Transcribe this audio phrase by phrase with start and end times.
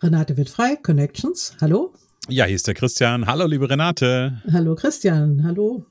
[0.00, 1.56] Renate wird frei, Connections.
[1.60, 1.92] Hallo.
[2.28, 3.26] Ja, hier ist der Christian.
[3.26, 4.40] Hallo, liebe Renate.
[4.52, 5.42] Hallo, Christian.
[5.42, 5.86] Hallo.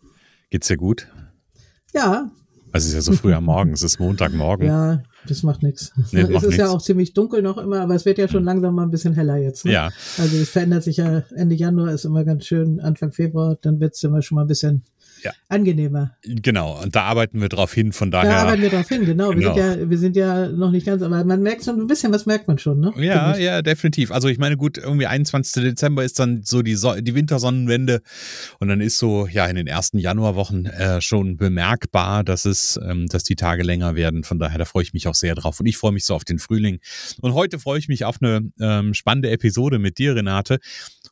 [0.49, 1.07] Geht's dir gut?
[1.93, 2.31] Ja.
[2.71, 4.67] Also es ist ja so früh am Morgen, es ist Montagmorgen.
[4.67, 5.91] Ja, das macht nichts.
[6.11, 6.57] Nee, es ist nix.
[6.57, 8.45] ja auch ziemlich dunkel noch immer, aber es wird ja schon hm.
[8.45, 9.65] langsam mal ein bisschen heller jetzt.
[9.65, 9.73] Ne?
[9.73, 9.89] Ja.
[10.17, 13.95] Also es verändert sich ja, Ende Januar ist immer ganz schön, Anfang Februar, dann wird
[13.95, 14.83] es immer schon mal ein bisschen
[15.23, 15.31] ja.
[15.49, 16.15] angenehmer.
[16.23, 18.29] Genau, und da arbeiten wir drauf hin, von daher.
[18.29, 19.31] Da arbeiten wir drauf hin, genau.
[19.31, 19.55] genau.
[19.55, 22.13] Wir, sind ja, wir sind ja noch nicht ganz, aber man merkt schon ein bisschen,
[22.13, 22.93] was merkt man schon, ne?
[22.97, 24.11] Ja, ja, definitiv.
[24.11, 25.63] Also ich meine, gut, irgendwie 21.
[25.63, 28.01] Dezember ist dann so die, so die Wintersonnenwende
[28.59, 33.07] und dann ist so, ja, in den ersten Januarwochen äh, schon bemerkbar, dass es, ähm,
[33.07, 34.23] dass die Tage länger werden.
[34.23, 36.25] Von daher, da freue ich mich auch sehr drauf und ich freue mich so auf
[36.25, 36.79] den Frühling.
[37.21, 40.59] Und heute freue ich mich auf eine ähm, spannende Episode mit dir, Renate.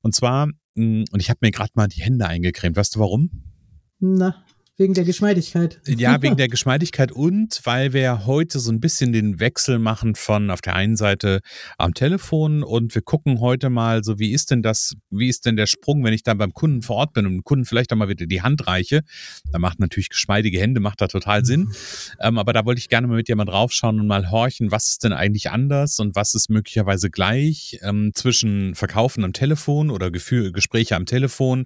[0.02, 2.75] Und zwar, mm, und ich habe mir gerade mal die Hände eingecremt.
[2.78, 3.55] Weißt du warum?
[3.99, 4.45] 那。
[4.78, 5.80] Wegen der Geschmeidigkeit.
[5.88, 10.50] Ja, wegen der Geschmeidigkeit und weil wir heute so ein bisschen den Wechsel machen von
[10.50, 11.40] auf der einen Seite
[11.78, 15.56] am Telefon und wir gucken heute mal so, wie ist denn das, wie ist denn
[15.56, 17.96] der Sprung, wenn ich dann beim Kunden vor Ort bin und dem Kunden vielleicht auch
[17.96, 19.03] mal wieder die Hand reiche.
[19.50, 21.72] Da macht natürlich geschmeidige Hände, macht da total Sinn.
[22.19, 24.90] Ähm, aber da wollte ich gerne mal mit dir mal draufschauen und mal horchen, was
[24.90, 30.12] ist denn eigentlich anders und was ist möglicherweise gleich ähm, zwischen Verkaufen am Telefon oder
[30.12, 31.66] Gefühl, Gespräche am Telefon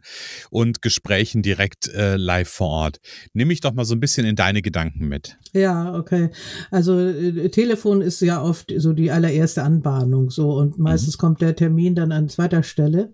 [0.51, 2.98] und Gesprächen direkt äh, live vor Ort.
[3.33, 5.37] Nimm mich doch mal so ein bisschen in deine Gedanken mit.
[5.53, 6.29] Ja, okay.
[6.69, 11.21] Also äh, Telefon ist ja oft so die allererste Anbahnung so und meistens mhm.
[11.21, 13.13] kommt der Termin dann an zweiter Stelle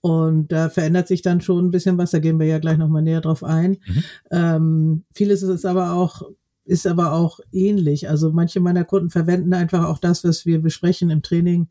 [0.00, 2.12] und da verändert sich dann schon ein bisschen was.
[2.12, 3.78] Da gehen wir ja gleich noch mal näher drauf ein.
[3.86, 4.04] Mhm.
[4.30, 6.22] Ähm, vieles ist aber auch
[6.66, 8.08] ist aber auch ähnlich.
[8.08, 11.68] Also manche meiner Kunden verwenden einfach auch das, was wir besprechen im Training,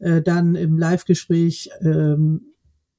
[0.00, 2.53] äh, dann im Live-Gespräch ähm,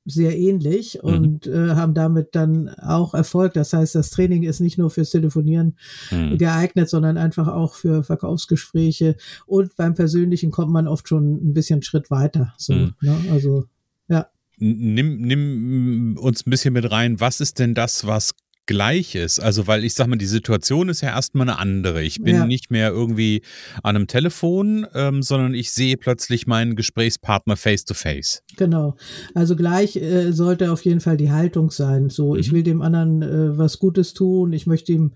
[0.06, 1.10] sehr ähnlich mhm.
[1.10, 3.54] und äh, haben damit dann auch Erfolg.
[3.54, 5.78] Das heißt, das Training ist nicht nur fürs Telefonieren
[6.12, 6.38] mhm.
[6.38, 9.16] geeignet, sondern einfach auch für Verkaufsgespräche.
[9.48, 12.54] Und beim Persönlichen kommt man oft schon ein bisschen Schritt weiter.
[12.58, 12.94] So, mhm.
[13.02, 13.18] ne?
[13.32, 13.66] Also
[14.08, 14.28] ja.
[14.58, 17.20] Nimm, nimm uns ein bisschen mit rein.
[17.20, 18.36] Was ist denn das, was
[18.66, 19.40] gleich ist.
[19.40, 22.04] Also, weil ich sag mal, die Situation ist ja erstmal eine andere.
[22.04, 22.46] Ich bin ja.
[22.46, 23.42] nicht mehr irgendwie
[23.84, 28.44] an einem Telefon, ähm, sondern ich sehe plötzlich meinen Gesprächspartner face to face.
[28.58, 28.96] Genau.
[29.34, 32.10] Also gleich äh, sollte auf jeden Fall die Haltung sein.
[32.10, 32.40] So, mhm.
[32.40, 34.54] ich will dem anderen äh, was Gutes tun.
[34.54, 35.14] Ich möchte ihm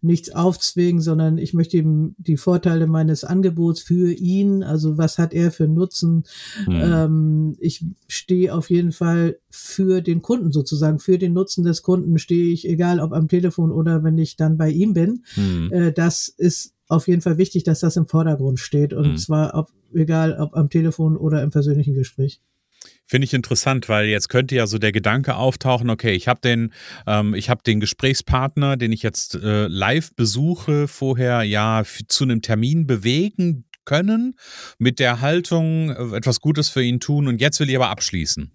[0.00, 4.62] nichts aufzwingen, sondern ich möchte ihm die Vorteile meines Angebots für ihn.
[4.62, 6.24] Also, was hat er für Nutzen?
[6.66, 6.80] Mhm.
[6.82, 12.18] Ähm, ich stehe auf jeden Fall für den Kunden sozusagen, für den Nutzen des Kunden
[12.18, 15.24] stehe ich, egal ob am Telefon oder wenn ich dann bei ihm bin.
[15.36, 15.72] Mhm.
[15.72, 19.16] Äh, das ist auf jeden Fall wichtig, dass das im Vordergrund steht und mhm.
[19.18, 22.40] zwar ob, egal ob am Telefon oder im persönlichen Gespräch.
[23.04, 26.72] Finde ich interessant, weil jetzt könnte ja so der Gedanke auftauchen, okay, ich habe den,
[27.06, 32.42] ähm, ich habe den Gesprächspartner, den ich jetzt äh, live besuche, vorher ja zu einem
[32.42, 34.34] Termin bewegen können,
[34.78, 38.52] mit der Haltung äh, etwas Gutes für ihn tun und jetzt will ich aber abschließen.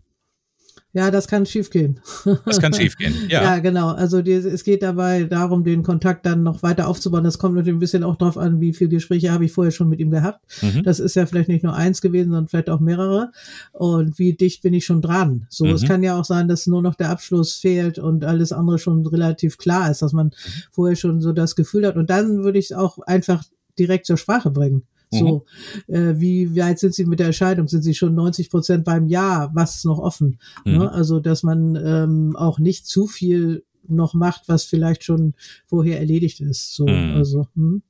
[0.95, 1.99] Ja, das kann schiefgehen.
[2.45, 3.41] Das kann schiefgehen, ja.
[3.41, 3.89] ja, genau.
[3.89, 7.23] Also die, es geht dabei darum, den Kontakt dann noch weiter aufzubauen.
[7.23, 9.89] Das kommt natürlich ein bisschen auch drauf an, wie viele Gespräche habe ich vorher schon
[9.89, 10.45] mit ihm gehabt.
[10.61, 10.83] Mhm.
[10.83, 13.31] Das ist ja vielleicht nicht nur eins gewesen, sondern vielleicht auch mehrere.
[13.71, 15.47] Und wie dicht bin ich schon dran?
[15.49, 15.71] So, mhm.
[15.71, 19.03] es kann ja auch sein, dass nur noch der Abschluss fehlt und alles andere schon
[19.07, 20.31] relativ klar ist, dass man mhm.
[20.71, 21.95] vorher schon so das Gefühl hat.
[21.95, 23.43] Und dann würde ich es auch einfach
[23.79, 24.83] direkt zur Sprache bringen.
[25.13, 25.45] So,
[25.87, 25.95] mhm.
[25.95, 27.67] äh, wie weit sind Sie mit der Entscheidung?
[27.67, 29.49] Sind Sie schon 90 Prozent beim Ja?
[29.53, 30.39] Was ist noch offen?
[30.65, 30.73] Ne?
[30.73, 30.79] Mhm.
[30.79, 30.91] Ne?
[30.91, 35.33] Also, dass man ähm, auch nicht zu viel noch macht, was vielleicht schon
[35.65, 36.75] vorher erledigt ist.
[36.75, 37.15] So, mhm.
[37.15, 37.47] also.
[37.55, 37.83] Hm?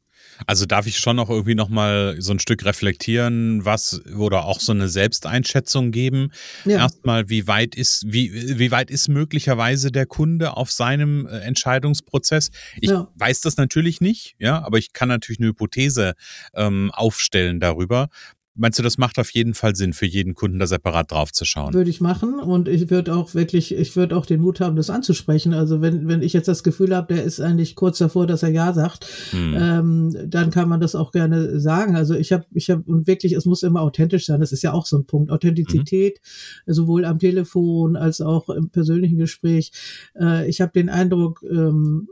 [0.48, 4.72] Also darf ich schon auch irgendwie nochmal so ein Stück reflektieren, was oder auch so
[4.72, 6.32] eine Selbsteinschätzung geben.
[6.66, 6.78] Ja.
[6.78, 12.50] Erstmal, wie weit ist, wie, wie weit ist möglicherweise der Kunde auf seinem äh, Entscheidungsprozess?
[12.80, 13.08] Ich ja.
[13.16, 16.14] weiß das natürlich nicht, ja, aber ich kann natürlich eine Hypothese
[16.54, 18.10] ähm, aufstellen darüber.
[18.56, 21.44] Meinst du, das macht auf jeden Fall Sinn, für jeden Kunden da separat drauf zu
[21.44, 21.74] schauen?
[21.74, 24.92] Würde ich machen und ich würde auch wirklich, ich würde auch den Mut haben, das
[24.92, 25.56] anzusprechen.
[25.56, 28.50] Also wenn, wenn ich jetzt das Gefühl habe, der ist eigentlich kurz davor, dass er
[28.50, 29.56] Ja sagt, hm.
[29.58, 31.96] ähm, dann kann man das auch gerne sagen.
[31.96, 34.40] Also ich habe, ich habe, und wirklich, es muss immer authentisch sein.
[34.40, 35.32] Das ist ja auch so ein Punkt.
[35.32, 36.20] Authentizität,
[36.66, 36.74] mhm.
[36.74, 39.72] sowohl am Telefon als auch im persönlichen Gespräch.
[40.20, 42.08] Äh, ich habe den Eindruck, ähm,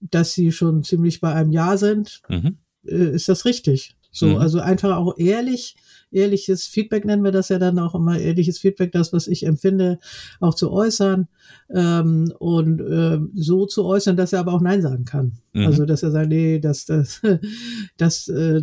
[0.00, 2.20] dass sie schon ziemlich bei einem Ja sind.
[2.28, 2.58] Mhm.
[2.86, 3.97] Äh, ist das richtig?
[4.18, 4.36] So, mhm.
[4.36, 5.76] also einfach auch ehrlich,
[6.10, 9.98] ehrliches Feedback nennen wir das ja dann auch immer, ehrliches Feedback, das, was ich empfinde,
[10.40, 11.28] auch zu äußern
[11.72, 15.32] ähm, und äh, so zu äußern, dass er aber auch Nein sagen kann.
[15.52, 15.66] Mhm.
[15.66, 17.20] Also, dass er sagt, nee, das, das,
[17.96, 18.62] das äh,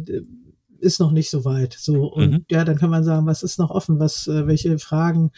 [0.79, 1.75] ist noch nicht so weit.
[1.79, 2.45] So, und mhm.
[2.49, 5.31] ja, dann kann man sagen, was ist noch offen, was, äh, welche Fragen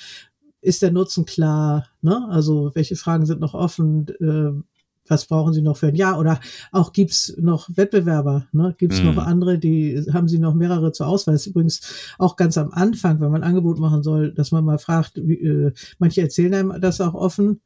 [0.62, 1.88] ist der Nutzen klar?
[2.02, 2.28] Ne?
[2.30, 4.08] Also welche Fragen sind noch offen?
[4.20, 4.64] Äh,
[5.10, 6.20] was brauchen Sie noch für ein Jahr?
[6.20, 6.40] Oder
[6.72, 8.48] auch gibt's noch Wettbewerber?
[8.52, 8.74] Ne?
[8.78, 9.16] Gibt's mhm.
[9.16, 11.36] noch andere, die haben Sie noch mehrere zur Auswahl?
[11.36, 11.82] Das ist übrigens
[12.18, 15.36] auch ganz am Anfang, wenn man ein Angebot machen soll, dass man mal fragt, wie,
[15.36, 17.62] äh, manche erzählen einem das auch offen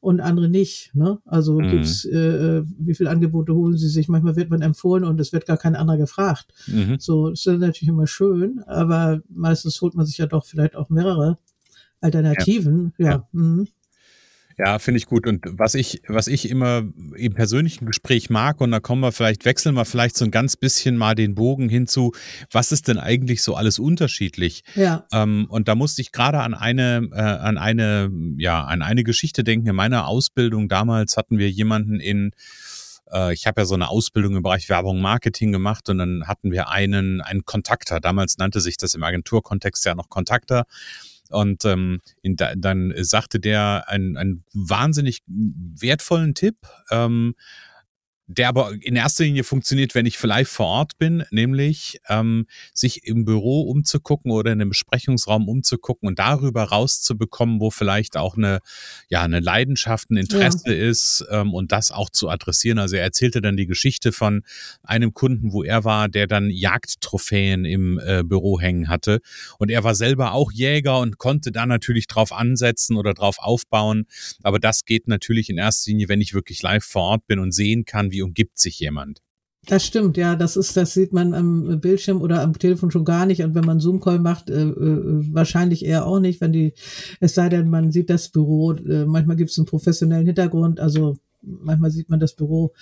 [0.00, 0.94] und andere nicht.
[0.94, 1.18] Ne?
[1.24, 1.70] Also mhm.
[1.70, 4.08] gibt's, äh, wie viele Angebote holen Sie sich?
[4.08, 6.46] Manchmal wird man empfohlen und es wird gar kein anderer gefragt.
[6.66, 6.96] Mhm.
[6.98, 10.90] So, das ist natürlich immer schön, aber meistens holt man sich ja doch vielleicht auch
[10.90, 11.38] mehrere
[12.00, 12.92] Alternativen.
[12.98, 13.06] Ja.
[13.06, 13.28] ja.
[13.32, 13.68] Mhm.
[14.58, 15.26] Ja, finde ich gut.
[15.26, 16.82] Und was ich, was ich immer
[17.14, 20.56] im persönlichen Gespräch mag, und da kommen wir vielleicht, wechseln wir vielleicht so ein ganz
[20.56, 22.12] bisschen mal den Bogen hinzu,
[22.50, 24.64] was ist denn eigentlich so alles unterschiedlich?
[24.74, 25.06] Ja.
[25.12, 29.44] Ähm, und da musste ich gerade an eine, äh, an eine, ja, an eine Geschichte
[29.44, 29.68] denken.
[29.68, 32.30] In meiner Ausbildung damals hatten wir jemanden in,
[33.12, 36.50] äh, ich habe ja so eine Ausbildung im Bereich Werbung Marketing gemacht und dann hatten
[36.50, 38.00] wir einen, einen Kontakter.
[38.00, 40.64] Damals nannte sich das im Agenturkontext ja noch Kontakter.
[41.30, 46.56] Und ähm, in, dann sagte der einen, einen wahnsinnig wertvollen Tipp.
[46.90, 47.34] Ähm,
[48.26, 53.04] der aber in erster Linie funktioniert, wenn ich vielleicht vor Ort bin, nämlich ähm, sich
[53.04, 58.60] im Büro umzugucken oder in einem Besprechungsraum umzugucken und darüber rauszubekommen, wo vielleicht auch eine,
[59.08, 60.88] ja, eine Leidenschaft, ein Interesse ja.
[60.88, 62.78] ist ähm, und das auch zu adressieren.
[62.78, 64.42] Also er erzählte dann die Geschichte von
[64.82, 69.20] einem Kunden, wo er war, der dann Jagdtrophäen im äh, Büro hängen hatte
[69.58, 74.06] und er war selber auch Jäger und konnte da natürlich drauf ansetzen oder drauf aufbauen.
[74.42, 77.52] Aber das geht natürlich in erster Linie, wenn ich wirklich live vor Ort bin und
[77.52, 79.22] sehen kann, wie umgibt sich jemand.
[79.66, 83.26] Das stimmt, ja, das ist, das sieht man am Bildschirm oder am Telefon schon gar
[83.26, 83.42] nicht.
[83.42, 86.72] Und wenn man Zoom-Call macht, äh, äh, wahrscheinlich eher auch nicht, wenn die,
[87.18, 91.16] es sei denn, man sieht das Büro, äh, manchmal gibt es einen professionellen Hintergrund, also
[91.46, 92.72] manchmal sieht man das Büro.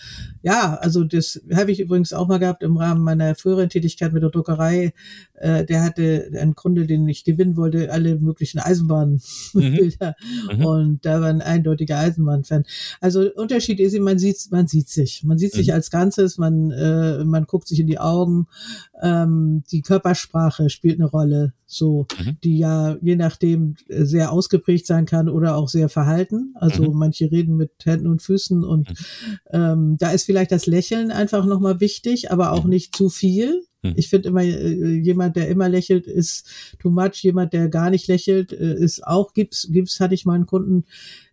[0.43, 4.22] Ja, also das habe ich übrigens auch mal gehabt im Rahmen meiner früheren Tätigkeit mit
[4.22, 4.93] der Druckerei.
[5.34, 10.16] Äh, der hatte einen Kunde, den ich gewinnen wollte, alle möglichen Eisenbahnbilder.
[10.50, 10.58] Mhm.
[10.58, 10.64] mhm.
[10.64, 12.64] Und da war ein eindeutiger Eisenbahnfan.
[13.00, 15.22] Also Unterschied ist, man sieht, man sieht sich.
[15.25, 15.58] Man sieht mhm.
[15.58, 18.46] sich als Ganzes, man, äh, man guckt sich in die Augen.
[19.02, 22.37] Ähm, die Körpersprache spielt eine Rolle, so, mhm.
[22.44, 26.55] die ja je nachdem sehr ausgeprägt sein kann oder auch sehr verhalten.
[26.55, 26.99] Also mhm.
[26.99, 29.38] manche reden mit Händen und Füßen und mhm.
[29.50, 32.70] ähm, da ist vielleicht das Lächeln einfach nochmal wichtig, aber auch mhm.
[32.70, 33.64] nicht zu viel.
[33.85, 33.93] Mhm.
[33.96, 36.49] Ich finde immer, äh, jemand, der immer lächelt, ist
[36.79, 37.23] too much.
[37.23, 40.85] Jemand, der gar nicht lächelt, äh, ist auch, gibt's, gibt's, hatte ich mal einen Kunden,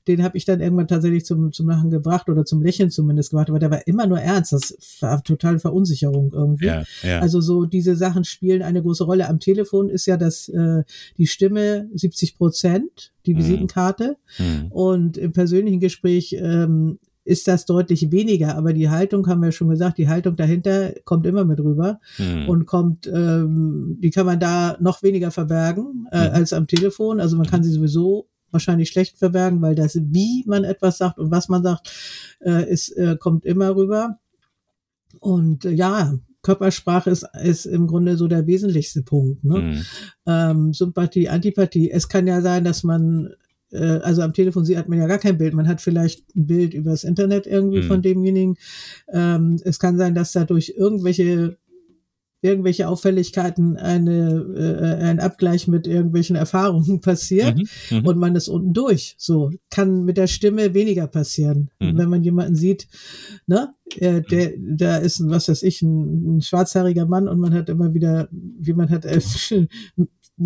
[0.08, 3.50] den habe ich dann irgendwann tatsächlich zum, zum Lachen gebracht oder zum Lächeln zumindest gemacht,
[3.50, 4.54] aber der war immer nur ernst.
[4.54, 6.66] Das war total Verunsicherung irgendwie.
[6.66, 7.20] Ja, ja.
[7.20, 9.30] Also so diese Sachen spielen eine große Rolle.
[9.30, 10.84] Am Telefon ist ja das äh,
[11.18, 13.40] die Stimme 70 Prozent, die mhm.
[13.40, 14.18] Visitenkarte.
[14.40, 14.72] Mhm.
[14.72, 19.70] Und im persönlichen Gespräch ähm, ist das deutlich weniger, aber die Haltung haben wir schon
[19.70, 22.50] gesagt, die Haltung dahinter kommt immer mit rüber mhm.
[22.50, 26.36] und kommt, ähm, die kann man da noch weniger verbergen äh, mhm.
[26.36, 27.20] als am Telefon.
[27.20, 31.32] Also man kann sie sowieso wahrscheinlich schlecht verbergen, weil das, wie man etwas sagt und
[31.32, 31.92] was man sagt,
[32.42, 34.20] äh, ist, äh, kommt immer rüber.
[35.20, 39.44] Und äh, ja, Körpersprache ist, ist im Grunde so der wesentlichste Punkt.
[39.44, 39.60] Ne?
[39.60, 39.86] Mhm.
[40.26, 41.92] Ähm, Sympathie, Antipathie.
[41.92, 43.34] Es kann ja sein, dass man,
[43.72, 45.54] äh, also am Telefon sieht hat man ja gar kein Bild.
[45.54, 47.88] Man hat vielleicht ein Bild übers Internet irgendwie mhm.
[47.88, 48.58] von demjenigen.
[49.12, 51.58] Ähm, es kann sein, dass dadurch irgendwelche
[52.42, 58.48] irgendwelche Auffälligkeiten eine, äh, ein Abgleich mit irgendwelchen Erfahrungen passiert mhm, mhm, und man ist
[58.48, 59.16] unten durch.
[59.18, 61.70] So kann mit der Stimme weniger passieren.
[61.80, 61.98] Mhm.
[61.98, 62.88] Wenn man jemanden sieht,
[63.46, 67.54] ne, äh, der, da ist ein, was weiß ich, ein, ein schwarzhaariger Mann und man
[67.54, 69.22] hat immer wieder, wie man hat äh,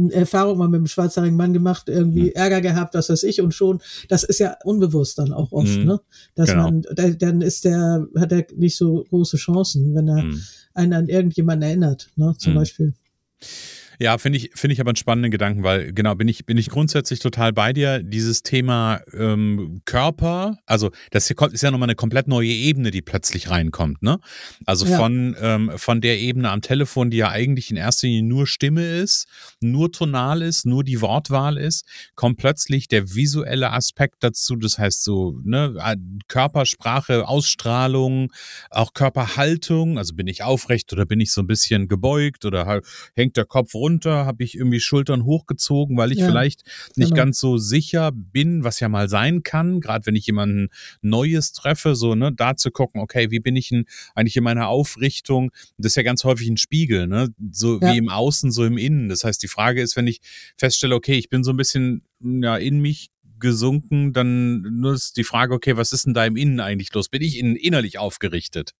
[0.10, 2.32] Erfahrung mal mit einem schwarzhaarigen Mann gemacht, irgendwie mhm.
[2.34, 5.86] Ärger gehabt, das weiß ich und schon, das ist ja unbewusst dann auch oft, mhm.
[5.86, 6.02] ne,
[6.34, 6.64] dass genau.
[6.64, 6.84] man,
[7.18, 10.42] dann ist der, hat er nicht so große Chancen, wenn er mhm
[10.76, 12.58] einen an irgendjemanden erinnert, ne, zum mhm.
[12.58, 12.94] Beispiel.
[14.00, 16.70] Ja, finde ich, finde ich aber einen spannenden Gedanken, weil genau, bin ich, bin ich
[16.70, 18.04] grundsätzlich total bei dir.
[18.04, 22.92] Dieses Thema ähm, Körper, also das hier kommt, ist ja nochmal eine komplett neue Ebene,
[22.92, 24.20] die plötzlich reinkommt, ne?
[24.66, 24.98] Also ja.
[24.98, 28.86] von, ähm, von der Ebene am Telefon, die ja eigentlich in erster Linie nur Stimme
[28.86, 29.28] ist,
[29.62, 31.86] nur tonal ist, nur die Wortwahl ist,
[32.16, 34.56] kommt plötzlich der visuelle Aspekt dazu.
[34.56, 35.76] Das heißt so, ne,
[36.28, 38.32] Körpersprache, Ausstrahlung,
[38.70, 42.82] auch Körperhaltung, also bin ich aufrecht oder bin ich so ein bisschen gebeugt oder
[43.16, 46.64] hängt der Kopf runter, habe ich irgendwie Schultern hochgezogen, weil ich ja, vielleicht
[46.96, 47.24] nicht genau.
[47.24, 50.70] ganz so sicher bin, was ja mal sein kann, gerade wenn ich jemanden
[51.02, 54.68] Neues treffe, so, ne, da zu gucken, okay, wie bin ich denn eigentlich in meiner
[54.68, 55.52] Aufrichtung?
[55.78, 57.94] Das ist ja ganz häufig ein Spiegel, ne, so ja.
[57.94, 59.10] wie im Außen, so im Innen.
[59.10, 60.22] Das heißt, die Frage ist, wenn ich
[60.58, 65.24] feststelle, okay, ich bin so ein bisschen ja, in mich gesunken, dann nur ist die
[65.24, 67.10] Frage, okay, was ist denn da im Innen eigentlich los?
[67.10, 68.72] Bin ich in, innerlich aufgerichtet?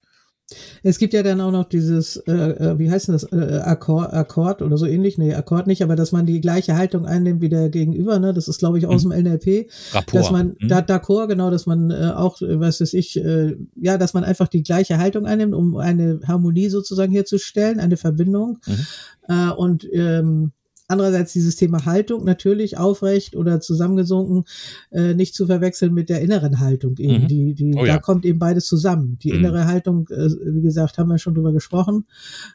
[0.84, 4.14] Es gibt ja dann auch noch dieses, äh, äh, wie heißt denn das, äh, Akkord,
[4.14, 7.50] Akkord oder so ähnlich, nee, Akkord nicht, aber dass man die gleiche Haltung einnimmt wie
[7.50, 8.32] der Gegenüber, ne?
[8.32, 9.10] Das ist, glaube ich, aus mhm.
[9.12, 9.70] dem NLP.
[9.92, 10.14] Rapport.
[10.14, 14.14] Dass man, da, d'accord, genau, dass man äh, auch, was weiß ich, äh, ja, dass
[14.14, 18.60] man einfach die gleiche Haltung einnimmt, um eine Harmonie sozusagen herzustellen, eine Verbindung.
[18.68, 18.86] Mhm.
[19.28, 20.52] Äh, und ähm,
[20.88, 24.44] Andererseits dieses Thema Haltung natürlich aufrecht oder zusammengesunken,
[24.92, 27.24] äh, nicht zu verwechseln mit der inneren Haltung eben.
[27.24, 27.28] Mhm.
[27.28, 27.98] Die, die, oh, da ja.
[27.98, 29.18] kommt eben beides zusammen.
[29.24, 29.40] Die mhm.
[29.40, 32.06] innere Haltung, äh, wie gesagt, haben wir schon drüber gesprochen.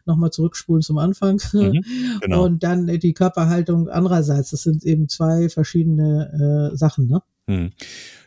[0.06, 1.40] Nochmal zurückspulen zum Anfang.
[1.52, 1.84] Mhm.
[2.20, 2.44] Genau.
[2.44, 4.50] Und dann die Körperhaltung andererseits.
[4.50, 7.22] Das sind eben zwei verschiedene äh, Sachen, ne?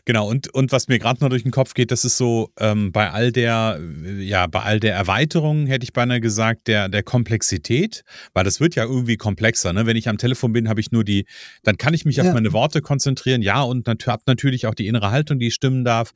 [0.05, 2.91] Genau, und, und was mir gerade noch durch den Kopf geht, das ist so, ähm,
[2.91, 3.79] bei all der,
[4.19, 8.75] ja, bei all der Erweiterung, hätte ich beinahe gesagt, der, der Komplexität, weil das wird
[8.75, 9.85] ja irgendwie komplexer, ne?
[9.85, 11.25] Wenn ich am Telefon bin, habe ich nur die,
[11.63, 12.25] dann kann ich mich ja.
[12.25, 15.85] auf meine Worte konzentrieren, ja, und nat habe natürlich auch die innere Haltung, die stimmen
[15.85, 16.11] darf.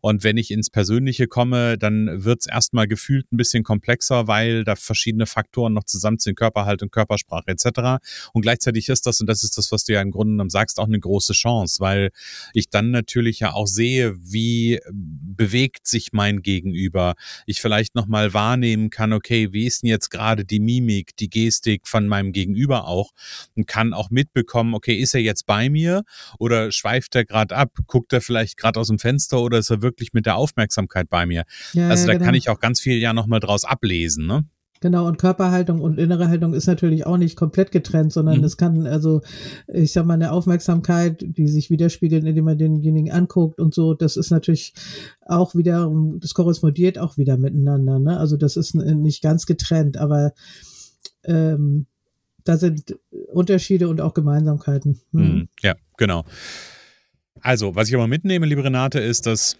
[0.00, 4.62] Und wenn ich ins Persönliche komme, dann wird es erstmal gefühlt ein bisschen komplexer, weil
[4.62, 8.00] da verschiedene Faktoren noch zusammenziehen, Körperhaltung, Körpersprache etc.
[8.32, 10.78] Und gleichzeitig ist das, und das ist das, was du ja im Grunde genommen sagst,
[10.78, 12.10] auch eine große Chance, weil
[12.52, 17.14] ich dann natürlich natürlich ja auch sehe, wie bewegt sich mein Gegenüber.
[17.46, 21.88] Ich vielleicht nochmal wahrnehmen kann, okay, wie ist denn jetzt gerade die Mimik, die Gestik
[21.88, 23.12] von meinem Gegenüber auch
[23.56, 26.04] und kann auch mitbekommen, okay, ist er jetzt bei mir
[26.38, 27.72] oder schweift er gerade ab?
[27.86, 31.24] Guckt er vielleicht gerade aus dem Fenster oder ist er wirklich mit der Aufmerksamkeit bei
[31.24, 31.44] mir?
[31.72, 32.26] Ja, also da genau.
[32.26, 34.44] kann ich auch ganz viel ja nochmal draus ablesen, ne?
[34.84, 38.44] Genau, und Körperhaltung und innere Haltung ist natürlich auch nicht komplett getrennt, sondern mhm.
[38.44, 39.22] es kann, also,
[39.66, 44.18] ich sag mal, eine Aufmerksamkeit, die sich widerspiegelt, indem man denjenigen anguckt und so, das
[44.18, 44.74] ist natürlich
[45.22, 48.18] auch wieder, das korrespondiert auch wieder miteinander, ne?
[48.18, 50.34] Also das ist nicht ganz getrennt, aber
[51.24, 51.86] ähm,
[52.44, 52.98] da sind
[53.32, 55.00] Unterschiede und auch Gemeinsamkeiten.
[55.12, 55.22] Mhm.
[55.22, 55.48] Mhm.
[55.62, 56.24] Ja, genau.
[57.40, 59.56] Also, was ich aber mitnehme, liebe Renate, ist, dass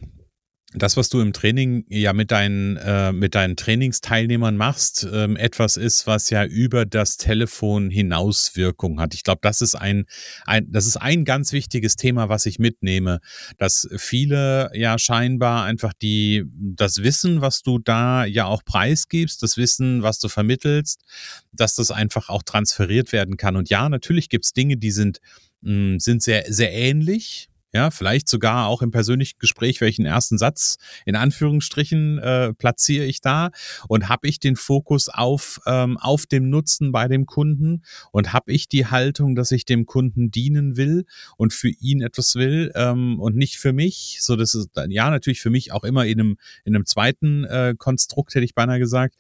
[0.75, 5.77] das, was du im Training ja mit deinen, äh, mit deinen Trainingsteilnehmern machst, ähm, etwas
[5.77, 9.15] ist, was ja über das Telefon hinaus Wirkung hat.
[9.15, 10.07] Ich glaube, das ist ein,
[10.47, 13.21] ein, das ist ein ganz wichtiges Thema, was ich mitnehme,
[13.57, 19.57] dass viele ja scheinbar einfach die, das Wissen, was du da ja auch preisgibst, das
[19.57, 21.05] Wissen, was du vermittelst,
[21.53, 23.57] dass das einfach auch transferiert werden kann.
[23.57, 25.21] Und ja, natürlich gibt's Dinge, die sind,
[25.61, 30.39] mh, hm, sind sehr, sehr ähnlich ja, vielleicht sogar auch im persönlichen Gespräch, welchen ersten
[30.39, 30.77] Satz
[31.07, 33.51] in Anführungsstrichen äh, platziere ich da
[33.89, 38.53] und habe ich den Fokus auf, ähm, auf dem Nutzen bei dem Kunden und habe
[38.53, 41.05] ich die Haltung, dass ich dem Kunden dienen will
[41.37, 44.19] und für ihn etwas will ähm, und nicht für mich.
[44.21, 47.75] So, das ist ja natürlich für mich auch immer in einem, in einem zweiten äh,
[47.77, 49.17] Konstrukt, hätte ich beinahe gesagt.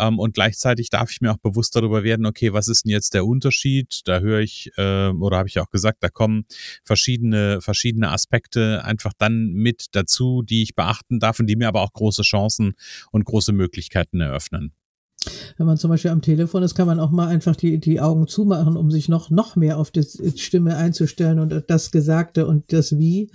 [0.00, 3.14] Ähm, und gleichzeitig darf ich mir auch bewusst darüber werden, okay, was ist denn jetzt
[3.14, 4.00] der Unterschied?
[4.06, 6.44] Da höre ich, äh, oder habe ich auch gesagt, da kommen
[6.84, 11.82] verschiedene, verschiedene Aspekte einfach dann mit dazu, die ich beachten darf und die mir aber
[11.82, 12.74] auch große Chancen
[13.12, 14.72] und große Möglichkeiten eröffnen.
[15.58, 18.26] Wenn man zum Beispiel am Telefon ist, kann man auch mal einfach die, die Augen
[18.26, 20.02] zumachen, um sich noch, noch mehr auf die
[20.36, 23.30] Stimme einzustellen und das Gesagte und das Wie.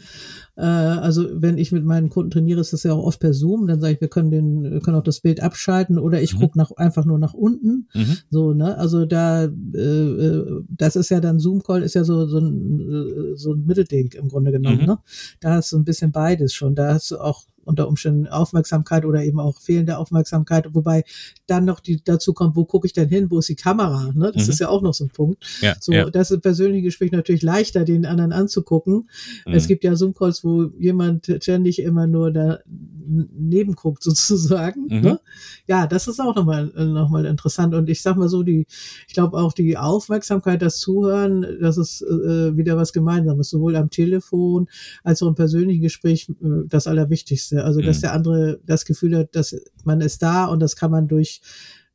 [0.56, 3.68] Äh, also wenn ich mit meinen Kunden trainiere, ist das ja auch oft per Zoom,
[3.68, 6.39] dann sage ich, wir können den, wir können auch das Bild abschalten oder ich mhm.
[6.39, 7.88] gucke nach, einfach nur nach unten.
[7.94, 8.18] Mhm.
[8.32, 8.75] So, ne?
[8.80, 13.38] Also da, äh, äh das ist ja dann Zoom-Call, ist ja so, so ein, äh,
[13.38, 14.86] so ein Mittelding im Grunde genommen, mhm.
[14.88, 15.00] ne?
[15.39, 16.74] Da hast du ein bisschen beides schon.
[16.74, 21.03] Da hast du auch unter Umständen Aufmerksamkeit oder eben auch fehlende Aufmerksamkeit, wobei
[21.48, 24.12] dann noch die dazu kommt, wo gucke ich denn hin, wo ist die Kamera?
[24.13, 24.31] Ne?
[24.34, 24.51] Das mhm.
[24.51, 25.43] ist ja auch noch so ein Punkt.
[25.62, 26.10] Ja, so, ja.
[26.10, 29.10] das ist im persönlichen Gespräch natürlich leichter, den anderen anzugucken.
[29.45, 29.53] Mhm.
[29.53, 32.60] Es gibt ja Zoom-Calls, wo jemand ständig immer nur da
[33.07, 34.88] neben guckt sozusagen.
[34.89, 35.01] Mhm.
[35.01, 35.19] Ne?
[35.67, 37.74] Ja, das ist auch nochmal noch mal interessant.
[37.74, 38.65] Und ich sag mal so, die,
[39.07, 43.89] ich glaube auch die Aufmerksamkeit, das Zuhören, das ist äh, wieder was Gemeinsames, sowohl am
[43.89, 44.67] Telefon
[45.03, 47.55] als auch im persönlichen Gespräch äh, das Allerwichtigste.
[47.64, 48.02] Also, dass mhm.
[48.02, 51.42] der andere das Gefühl hat, dass man ist da und das kann man durch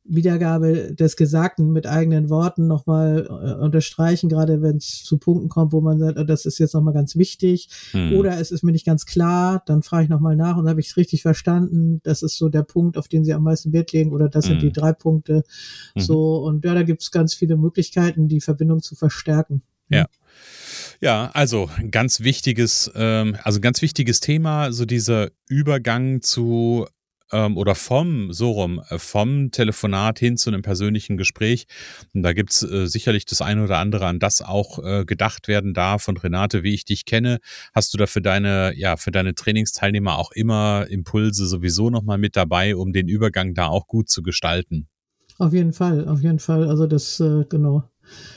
[0.03, 5.73] Wiedergabe des Gesagten mit eigenen Worten nochmal äh, unterstreichen, gerade wenn es zu Punkten kommt,
[5.73, 8.13] wo man sagt, oh, das ist jetzt nochmal ganz wichtig hm.
[8.13, 10.87] oder es ist mir nicht ganz klar, dann frage ich nochmal nach und habe ich
[10.87, 14.11] es richtig verstanden, das ist so der Punkt, auf den Sie am meisten Wert legen
[14.11, 14.53] oder das hm.
[14.53, 14.73] sind die hm.
[14.73, 15.43] drei Punkte.
[15.93, 16.01] Hm.
[16.01, 19.61] So, und ja, da gibt es ganz viele Möglichkeiten, die Verbindung zu verstärken.
[19.87, 20.01] Ja.
[20.01, 20.07] Ja,
[21.33, 26.85] also ganz wichtiges, ähm, also ganz wichtiges Thema, so dieser Übergang zu
[27.31, 31.65] ähm, oder vom, so rum, äh, vom Telefonat hin zu einem persönlichen Gespräch.
[32.13, 35.73] Und da gibt's äh, sicherlich das eine oder andere, an das auch äh, gedacht werden
[35.73, 36.07] darf.
[36.07, 37.39] Und Renate, wie ich dich kenne,
[37.73, 42.35] hast du da für deine, ja, für deine Trainingsteilnehmer auch immer Impulse sowieso nochmal mit
[42.35, 44.87] dabei, um den Übergang da auch gut zu gestalten.
[45.39, 46.69] Auf jeden Fall, auf jeden Fall.
[46.69, 47.89] Also das, äh, genau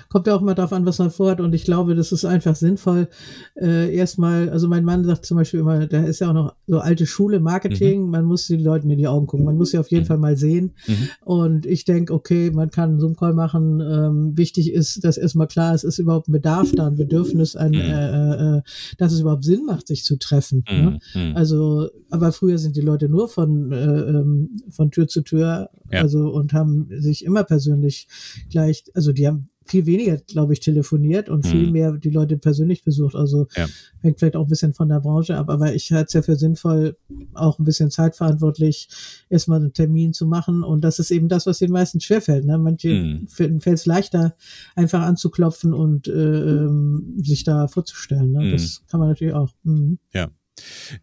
[0.09, 1.40] kommt ja auch immer darauf an, was man vorhat.
[1.40, 3.09] Und ich glaube, das ist einfach sinnvoll.
[3.57, 6.78] Äh, erstmal, also mein Mann sagt zum Beispiel immer, da ist ja auch noch so
[6.78, 8.11] alte Schule, Marketing, mhm.
[8.11, 10.09] man muss den Leuten in die Augen gucken, man muss sie auf jeden mhm.
[10.09, 10.75] Fall mal sehen.
[10.87, 11.09] Mhm.
[11.25, 13.81] Und ich denke, okay, man kann einen Zoom-Call machen.
[13.81, 17.73] Ähm, wichtig ist, dass erstmal klar ist, ist überhaupt ein Bedarf da, ein Bedürfnis, ein,
[17.73, 17.81] mhm.
[17.81, 18.62] äh, äh,
[18.99, 20.64] dass es überhaupt Sinn macht, sich zu treffen.
[20.71, 21.00] Ne?
[21.14, 21.28] Mhm.
[21.28, 21.37] Mhm.
[21.37, 26.02] Also, aber früher sind die Leute nur von, äh, ähm, von Tür zu Tür, ja.
[26.02, 28.08] also und haben sich immer persönlich
[28.50, 31.72] gleich, also die haben viel weniger, glaube ich, telefoniert und viel mhm.
[31.72, 33.14] mehr die Leute persönlich besucht.
[33.14, 33.66] Also ja.
[34.00, 36.36] hängt vielleicht auch ein bisschen von der Branche ab, aber ich halte es ja für
[36.36, 36.96] sinnvoll,
[37.32, 38.88] auch ein bisschen zeitverantwortlich
[39.30, 40.62] erstmal einen Termin zu machen.
[40.62, 42.44] Und das ist eben das, was den meisten schwerfällt.
[42.44, 42.58] Ne?
[42.58, 43.28] Manche mhm.
[43.28, 44.36] fällt es leichter,
[44.74, 48.32] einfach anzuklopfen und äh, ähm, sich da vorzustellen.
[48.32, 48.44] Ne?
[48.44, 48.52] Mhm.
[48.52, 49.50] Das kann man natürlich auch.
[49.62, 49.98] Mhm.
[50.12, 50.28] Ja.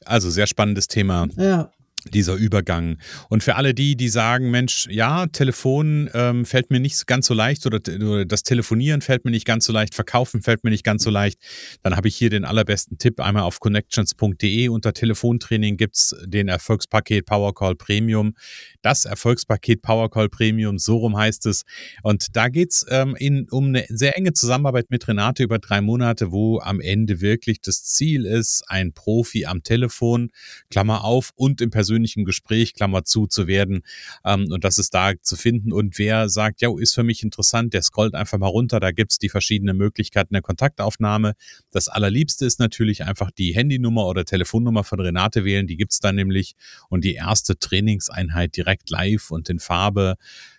[0.05, 1.27] Also sehr spannendes Thema.
[1.35, 1.71] Ja
[2.05, 2.97] dieser Übergang.
[3.29, 7.33] Und für alle die, die sagen, Mensch, ja, Telefon ähm, fällt mir nicht ganz so
[7.33, 10.83] leicht oder, oder, das Telefonieren fällt mir nicht ganz so leicht, Verkaufen fällt mir nicht
[10.83, 11.39] ganz so leicht,
[11.83, 13.19] dann habe ich hier den allerbesten Tipp.
[13.19, 18.33] Einmal auf connections.de unter Telefontraining gibt's den Erfolgspaket Powercall Premium.
[18.81, 21.63] Das Erfolgspaket Powercall Premium, so rum heißt es.
[22.03, 23.15] Und da geht's ähm,
[23.51, 27.83] um eine sehr enge Zusammenarbeit mit Renate über drei Monate, wo am Ende wirklich das
[27.83, 30.31] Ziel ist, ein Profi am Telefon,
[30.69, 33.83] Klammer auf, und im persönlichen persönlichen Gespräch, Klammer zu, zu werden.
[34.23, 35.73] Ähm, und das ist da zu finden.
[35.73, 38.79] Und wer sagt, ja, ist für mich interessant, der scrollt einfach mal runter.
[38.79, 41.33] Da gibt es die verschiedenen Möglichkeiten der Kontaktaufnahme.
[41.71, 45.67] Das allerliebste ist natürlich einfach die Handynummer oder Telefonnummer von Renate wählen.
[45.67, 46.55] Die gibt es dann nämlich.
[46.89, 50.15] Und die erste Trainingseinheit direkt live und in Farbe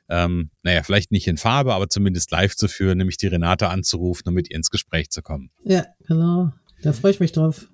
[0.08, 4.28] ähm, naja, vielleicht nicht in Farbe, aber zumindest live zu führen, nämlich die Renate anzurufen
[4.28, 5.50] und mit ihr ins Gespräch zu kommen.
[5.64, 6.52] Ja, genau.
[6.82, 7.68] Da freue ich mich drauf.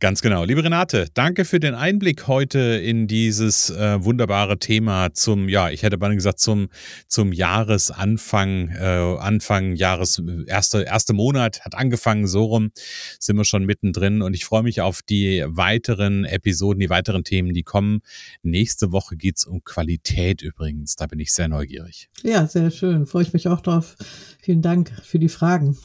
[0.00, 0.44] Ganz genau.
[0.44, 5.82] Liebe Renate, danke für den Einblick heute in dieses äh, wunderbare Thema zum, ja, ich
[5.82, 6.68] hätte beinahe gesagt, zum,
[7.06, 12.70] zum Jahresanfang, äh, Anfang Jahres, erste, erste Monat hat angefangen, so rum
[13.18, 17.52] sind wir schon mittendrin und ich freue mich auf die weiteren Episoden, die weiteren Themen,
[17.52, 18.00] die kommen.
[18.42, 20.96] Nächste Woche geht's um Qualität übrigens.
[20.96, 22.08] Da bin ich sehr neugierig.
[22.22, 23.04] Ja, sehr schön.
[23.04, 23.96] Freue ich mich auch drauf.
[24.40, 25.76] Vielen Dank für die Fragen.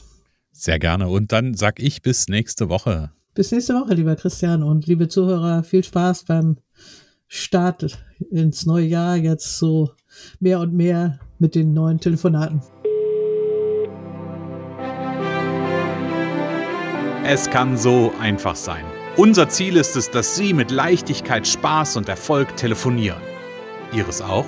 [0.52, 1.08] Sehr gerne.
[1.08, 3.10] Und dann sag ich bis nächste Woche.
[3.36, 5.62] Bis nächste Woche, lieber Christian und liebe Zuhörer.
[5.62, 6.56] Viel Spaß beim
[7.28, 7.98] Start
[8.30, 9.14] ins neue Jahr.
[9.14, 9.90] Jetzt so
[10.40, 12.62] mehr und mehr mit den neuen Telefonaten.
[17.26, 18.86] Es kann so einfach sein.
[19.18, 23.20] Unser Ziel ist es, dass Sie mit Leichtigkeit, Spaß und Erfolg telefonieren.
[23.92, 24.46] Ihres auch?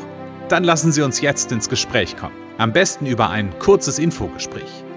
[0.49, 2.37] Dann lassen Sie uns jetzt ins Gespräch kommen.
[2.57, 4.88] Am besten über ein kurzes Infogespräch.